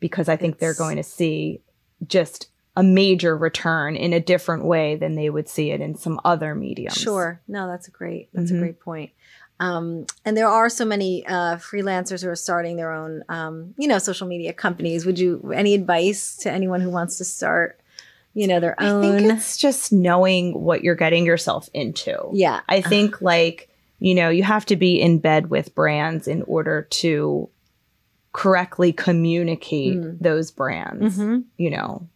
[0.01, 1.61] because I think they're going to see
[2.07, 6.21] just a major return in a different way than they would see it in some
[6.25, 6.97] other mediums.
[6.97, 7.41] Sure.
[7.49, 8.29] No, that's a great.
[8.33, 8.57] That's Mhm.
[8.57, 9.11] a great point.
[9.61, 13.89] Um, and there are so many uh, freelancers who are starting their own, um, you
[13.89, 15.05] know, social media companies.
[15.05, 17.81] Would you any advice to anyone who wants to start,
[18.39, 19.05] you know, their own.
[19.05, 22.17] I think it's just knowing what you're getting yourself into.
[22.33, 22.61] yeah.
[22.69, 26.87] I think like, you know, you have to be in bed with brands in order
[27.03, 27.49] to
[28.33, 30.19] correctly communicate Mm.
[30.21, 31.45] those brands, Mhm.
[31.57, 32.07] you know,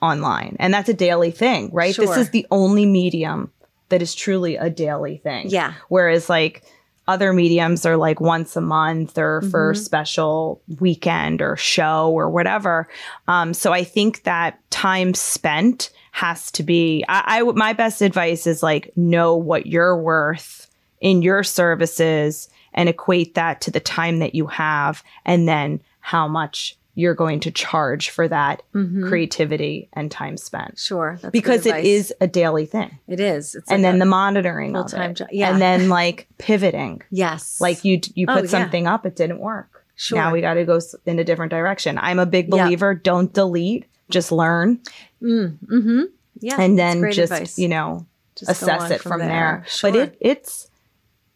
[0.00, 0.56] online.
[0.60, 1.96] And that's a daily thing, right?
[1.96, 3.50] This is the only medium
[3.88, 5.48] that is truly a daily thing.
[5.48, 5.72] Yeah.
[5.88, 6.62] Whereas like
[7.08, 9.76] other mediums are like once a month or for Mhm.
[9.76, 12.88] special weekend or show or whatever.
[13.28, 17.04] Um, so I think that time spent has to be.
[17.08, 20.68] I, I my best advice is like know what you're worth
[21.00, 26.26] in your services and equate that to the time that you have and then how
[26.28, 29.06] much you're going to charge for that Mhm.
[29.06, 30.78] creativity and time spent.
[30.78, 31.18] Sure.
[31.20, 32.98] That's Because it is a daily thing.
[33.06, 33.54] It is.
[33.54, 35.12] It's and like then the monitoring of it.
[35.14, 35.28] job.
[35.30, 35.50] Yeah.
[35.52, 37.02] And then like pivoting.
[37.10, 37.60] yes.
[37.60, 38.50] Like you you Oh, put yeah.
[38.50, 39.84] something up, it didn't work.
[39.94, 40.18] Sure.
[40.18, 41.98] Now we got to go in a different direction.
[41.98, 42.64] I'm a big Yeah.
[42.64, 42.94] believer.
[42.94, 44.80] Don't delete, just learn,
[45.22, 46.02] Mm, hmm
[46.40, 46.56] Yeah.
[46.60, 47.58] and then just advice.
[47.58, 48.06] you know
[48.36, 49.28] Just assess it from, there.
[49.28, 49.64] there.
[49.82, 50.68] But it it's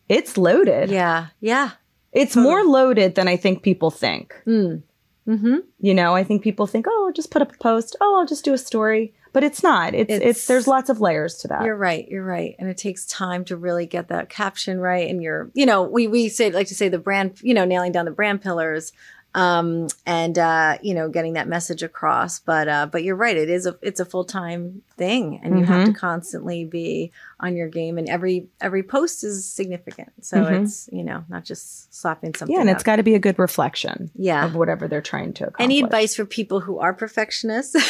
[0.09, 0.91] it's loaded.
[0.91, 1.27] Yeah.
[1.41, 1.71] Yeah.
[2.13, 2.51] It's Totally.
[2.51, 4.35] more loaded than I think people think.
[4.47, 4.83] Mm.
[5.31, 5.57] Mm-hmm.
[5.79, 7.95] You know, I think people think, "Oh, I'll just put up a post.
[8.01, 9.95] Oh, I'll just do a story." But it's not.
[9.95, 11.63] It's it's, It's- there's lots of layers to that.
[11.63, 12.09] You're right.
[12.09, 12.57] You're right.
[12.59, 15.09] And it takes time to really get that caption right.
[15.09, 17.93] And you're, you know, we we say like to say the brand, you know, nailing
[17.93, 18.93] down the brand pillars,
[19.35, 22.41] um, and uh, you know, getting that message across.
[22.41, 23.37] But uh, but you're right.
[23.37, 27.57] It is a it's a full time thing, and you have to constantly be on
[27.57, 27.97] your game.
[27.99, 30.13] And every every post is significant.
[30.23, 30.63] So Mhm.
[30.65, 32.55] it's you know not just slapping something.
[32.55, 34.45] yeah, and it's got to be a good reflection yeah.
[34.47, 35.65] of whatever they're trying to accomplish.
[35.65, 37.77] Any advice for people who are perfectionists?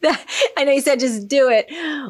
[0.00, 0.26] That-
[0.58, 1.66] I know you said just do it,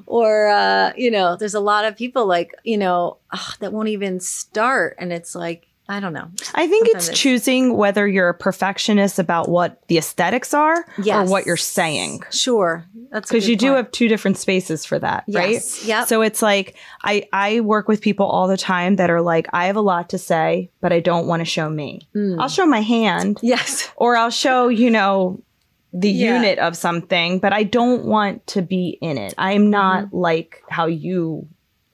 [0.07, 3.89] or uh, you know, there's a lot of people like you know ugh, that won't
[3.89, 6.29] even start, and it's like I don't know.
[6.55, 11.25] I think Sometimes it's choosing whether you're a perfectionist about what the aesthetics are or
[11.27, 12.23] what you're saying.
[12.31, 15.51] Sure, that's Because you do have two different spaces for that, right?
[15.51, 19.20] yes, yep, So it's like I I work with people all the time that are
[19.20, 22.09] like I have a lot to say, but I don't want to show me.
[22.14, 22.40] Mm.
[22.40, 25.42] I'll show my hand yes, or I'll show, you know,
[25.92, 26.37] the Yeah.
[26.37, 29.35] unit of something, but I don't want to be in it.
[29.37, 30.16] I'm not Mm-hmm.
[30.16, 31.47] like how you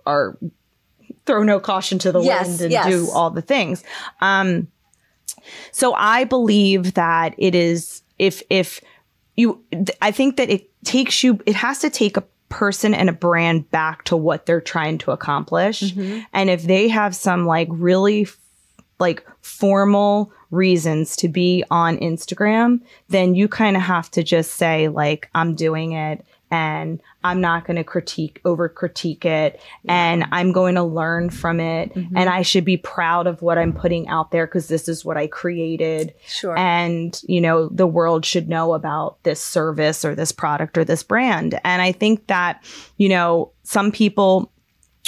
[0.07, 0.39] are
[1.31, 2.87] throw no caution to the Yes, wind and yes.
[2.87, 3.85] do all the things.
[4.21, 4.69] Um
[5.73, 8.81] so I believe that it is if if
[9.37, 13.09] you th- I think that it takes you it has to take a person and
[13.09, 15.81] a brand back to what they're trying to accomplish.
[15.83, 16.21] Mm-hmm.
[16.33, 18.37] And if they have some like really f-
[18.99, 24.89] like formal reasons to be on Instagram, then you kind of have to just say
[24.89, 30.53] like I'm doing it and I'm not going to critique over critique it and I'm
[30.53, 32.17] going to learn from it Mm-hmm.
[32.17, 35.17] and I should be proud of what I'm putting out there cuz this is what
[35.17, 36.15] I created.
[36.27, 40.85] Sure, and you know the world should know about this service or this product or
[40.85, 41.59] this brand.
[41.65, 42.63] And i think that
[42.97, 44.51] you know some people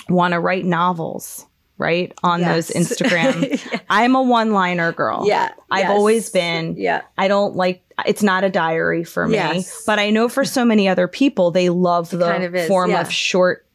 [0.09, 1.46] want to write novels
[1.83, 2.88] right on those Yes.
[3.01, 5.90] instagram i'm a one liner girl yeah, i've yes.
[5.90, 9.83] always been yeah, i don't like it's not a diary for me Yes.
[9.85, 12.90] but i know for so many other people they love the kind of is, form
[12.90, 13.01] yeah.
[13.01, 13.66] of short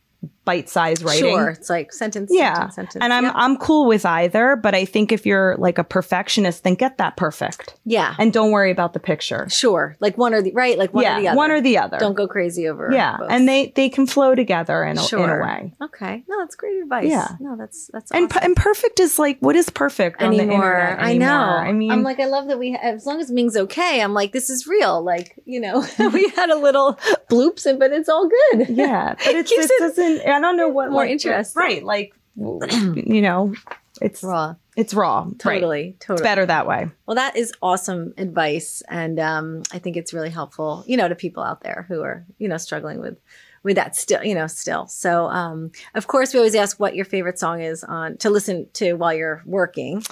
[0.48, 1.50] bite-sized writing sure.
[1.50, 3.04] It's like sentence, yeah sentence, sentence.
[3.04, 6.76] and i'm i'm cool with either but i think if you're like a perfectionist then
[6.76, 9.48] get that perfect yeah, and don't worry about the picture.
[9.50, 11.38] sure, like one or the right, like one yeah, or the other.
[11.38, 11.98] one or the other.
[12.00, 12.90] Don't go crazy over.
[12.92, 13.28] yeah, both.
[13.32, 15.74] and they they can flow together in a, in a way.
[15.82, 17.08] Okay, no, that's great advice.
[17.10, 17.28] Yeah.
[17.40, 18.40] no, that's that's And awesome.
[18.42, 20.98] p- and perfect is like what is perfect on the anymore.
[21.00, 21.28] I know.
[21.70, 24.32] I mean, I'm like, I love that we, as long as Ming's okay, I'm like,
[24.34, 25.02] this is real.
[25.04, 26.96] Like, you know, we had a little
[27.32, 28.70] bloops, and but it's all good.
[28.70, 30.22] yeah, but it's, Keeps it it doesn't.
[30.38, 31.60] I don't know what more like, interesting.
[31.60, 31.84] right?
[31.84, 33.54] Like you know,
[34.02, 35.24] it's Raw, it's raw.
[35.24, 35.40] Right.
[35.40, 36.90] totally, It's better that way.
[37.08, 41.16] Well, that is awesome advice, and um, I think it's really helpful, you know, to
[41.16, 43.18] people out there who are, you know, struggling with
[43.64, 44.86] with that still, you know, still.
[44.88, 48.68] So, um, of course, we always ask what your favorite song is on to listen
[48.74, 50.04] to while you're working,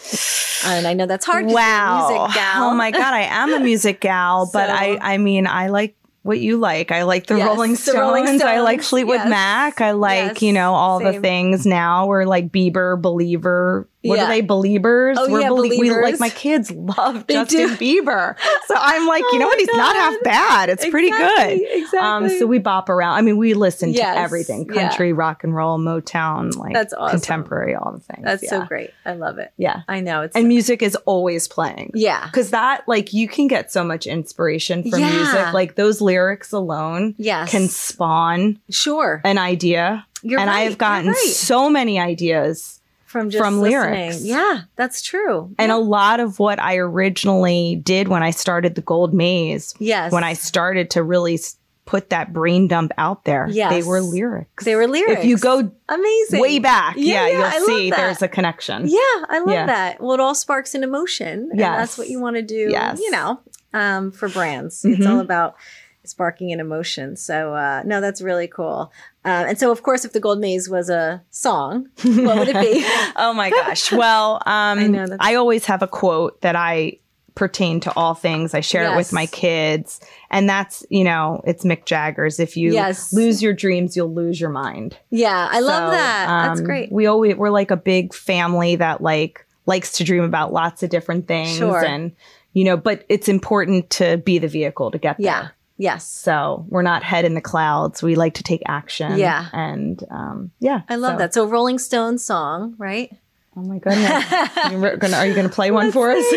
[0.66, 1.46] and I know that's hard.
[1.46, 2.08] Wow.
[2.10, 2.70] music gal.
[2.70, 5.96] Oh my god, I am a music gal, but So- I I mean, I like
[6.26, 6.92] what you like.
[6.92, 8.42] I like the Yes, Rolling the Stones.
[8.42, 9.30] I like Fleetwood yes.
[9.30, 9.80] Mac.
[9.80, 12.08] I like, Yes, you know, all the things now.
[12.08, 13.88] We're like Bieber, Believer.
[14.06, 14.26] What Yeah.
[14.26, 14.42] are they?
[14.42, 15.18] Believers?
[15.20, 17.76] Oh, We're yeah, belie- we like my kids love They Justin do.
[17.78, 18.36] Bieber.
[18.68, 19.58] So I'm like, you Oh know what?
[19.58, 20.70] my He's not half bad.
[20.70, 21.68] It's pretty Exactly, good.
[21.78, 22.00] Exactly.
[22.00, 23.16] Um, so we bop around.
[23.16, 24.88] I mean, we listen Yes, to everything: yeah.
[24.90, 27.20] country, rock and roll, Motown, like That's awesome.
[27.20, 28.24] contemporary, all the things.
[28.24, 28.92] that's so great.
[29.06, 29.52] I love it.
[29.58, 31.92] Yeah, I know it's and music is always playing.
[31.94, 35.12] yeah, Because that, like, you can get so much inspiration from Yeah.
[35.12, 35.54] music.
[35.54, 39.22] Like, those lyrics alone yes, can spawn sure.
[39.24, 40.06] an idea.
[40.22, 40.58] You're and right.
[40.58, 41.18] I have gotten right.
[41.18, 42.75] so many ideas.
[43.16, 43.82] From just from listening.
[43.92, 44.24] lyrics.
[44.24, 45.54] Yeah, that's true.
[45.58, 50.12] And a lot of what I originally did when I started the Gold Maze, yes,
[50.12, 51.40] when I started to really
[51.86, 53.72] put that brain dump out there, Yes.
[53.72, 54.66] they were lyrics.
[54.66, 55.20] they were lyrics.
[55.20, 58.88] If you go amazing, way back, Yeah, yeah, yeah, you'll love see there's a connection.
[58.88, 58.98] Yeah,
[59.30, 59.66] I love Yeah.
[59.68, 60.02] that.
[60.02, 61.50] Well, it all sparks an emotion.
[61.52, 61.78] And Yes.
[61.78, 63.00] that's what you want to do, Yes.
[63.00, 63.40] you know,
[63.74, 64.84] um, for brands.
[64.84, 65.10] It's Mhm.
[65.10, 65.56] all about
[66.04, 67.16] sparking an emotion.
[67.16, 68.92] So, uh, no, that's really cool.
[69.26, 72.62] Uh, and so, of course, if the Gold Maze was a song, what would it
[72.62, 72.86] be?
[73.16, 73.92] oh my gosh.
[73.92, 77.00] Well, um, I I always have a quote that I
[77.34, 78.54] pertain to all things.
[78.54, 80.00] I share it with my kids.
[80.30, 82.40] And that's, you know, it's Mick Jagger's.
[82.40, 83.12] If you Yes.
[83.12, 84.98] lose your dreams, you'll lose your mind.
[85.10, 86.26] Yeah, I love So, that.
[86.48, 86.92] That's um, great.
[86.92, 90.90] We always we're like a big family that like likes to dream about lots of
[90.90, 91.84] different things Sure.
[91.84, 92.14] and
[92.54, 95.54] you know, but it's important to be the vehicle to get there.
[95.78, 96.08] Yes.
[96.08, 98.02] So we're not head in the clouds.
[98.02, 99.18] We like to take action.
[99.18, 99.48] Yeah.
[99.52, 100.82] And um, yeah.
[100.90, 101.34] I love so- that.
[101.34, 103.12] So Rolling Stones song, right?
[103.58, 104.26] Oh my goodness.
[104.72, 106.26] You're gonna, are you going to play one for us?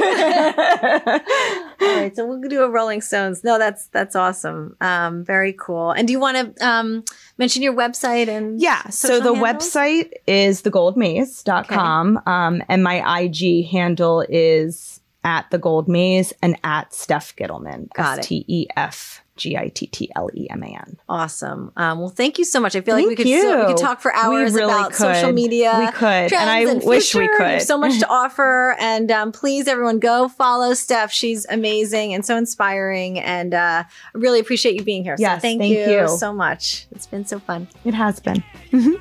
[1.80, 3.43] All right, so we'll do a Rolling Stones.
[3.43, 4.76] No, that's that's awesome.
[4.80, 5.91] Um, very cool.
[5.91, 7.05] And do you want to um,
[7.36, 8.89] mention your website and Yeah.
[8.91, 9.72] So the handles?
[9.72, 12.22] website is thegoldmaze.com.
[12.26, 17.93] Um, and my IG handle is at the gold maze and at Steph Gittleman.
[17.95, 18.20] Got it.
[18.20, 20.97] S T E F G I T T L E M A N.
[21.09, 21.72] Awesome.
[21.76, 22.76] Um, well, thank you so much.
[22.76, 25.76] I feel like we could still, we could talk for hours really about social media.
[25.78, 26.32] We could.
[26.32, 27.43] And I trends wish we future.
[27.43, 27.66] Have could.
[27.66, 31.12] so much to offer, and um, please, everyone, go follow Steph.
[31.12, 35.16] She's amazing and so inspiring, and uh, I really appreciate you being here.
[35.16, 36.09] so Yes, thank, thank you you.
[36.09, 36.86] so much.
[36.91, 37.68] It's been so fun.
[37.84, 38.43] It has been.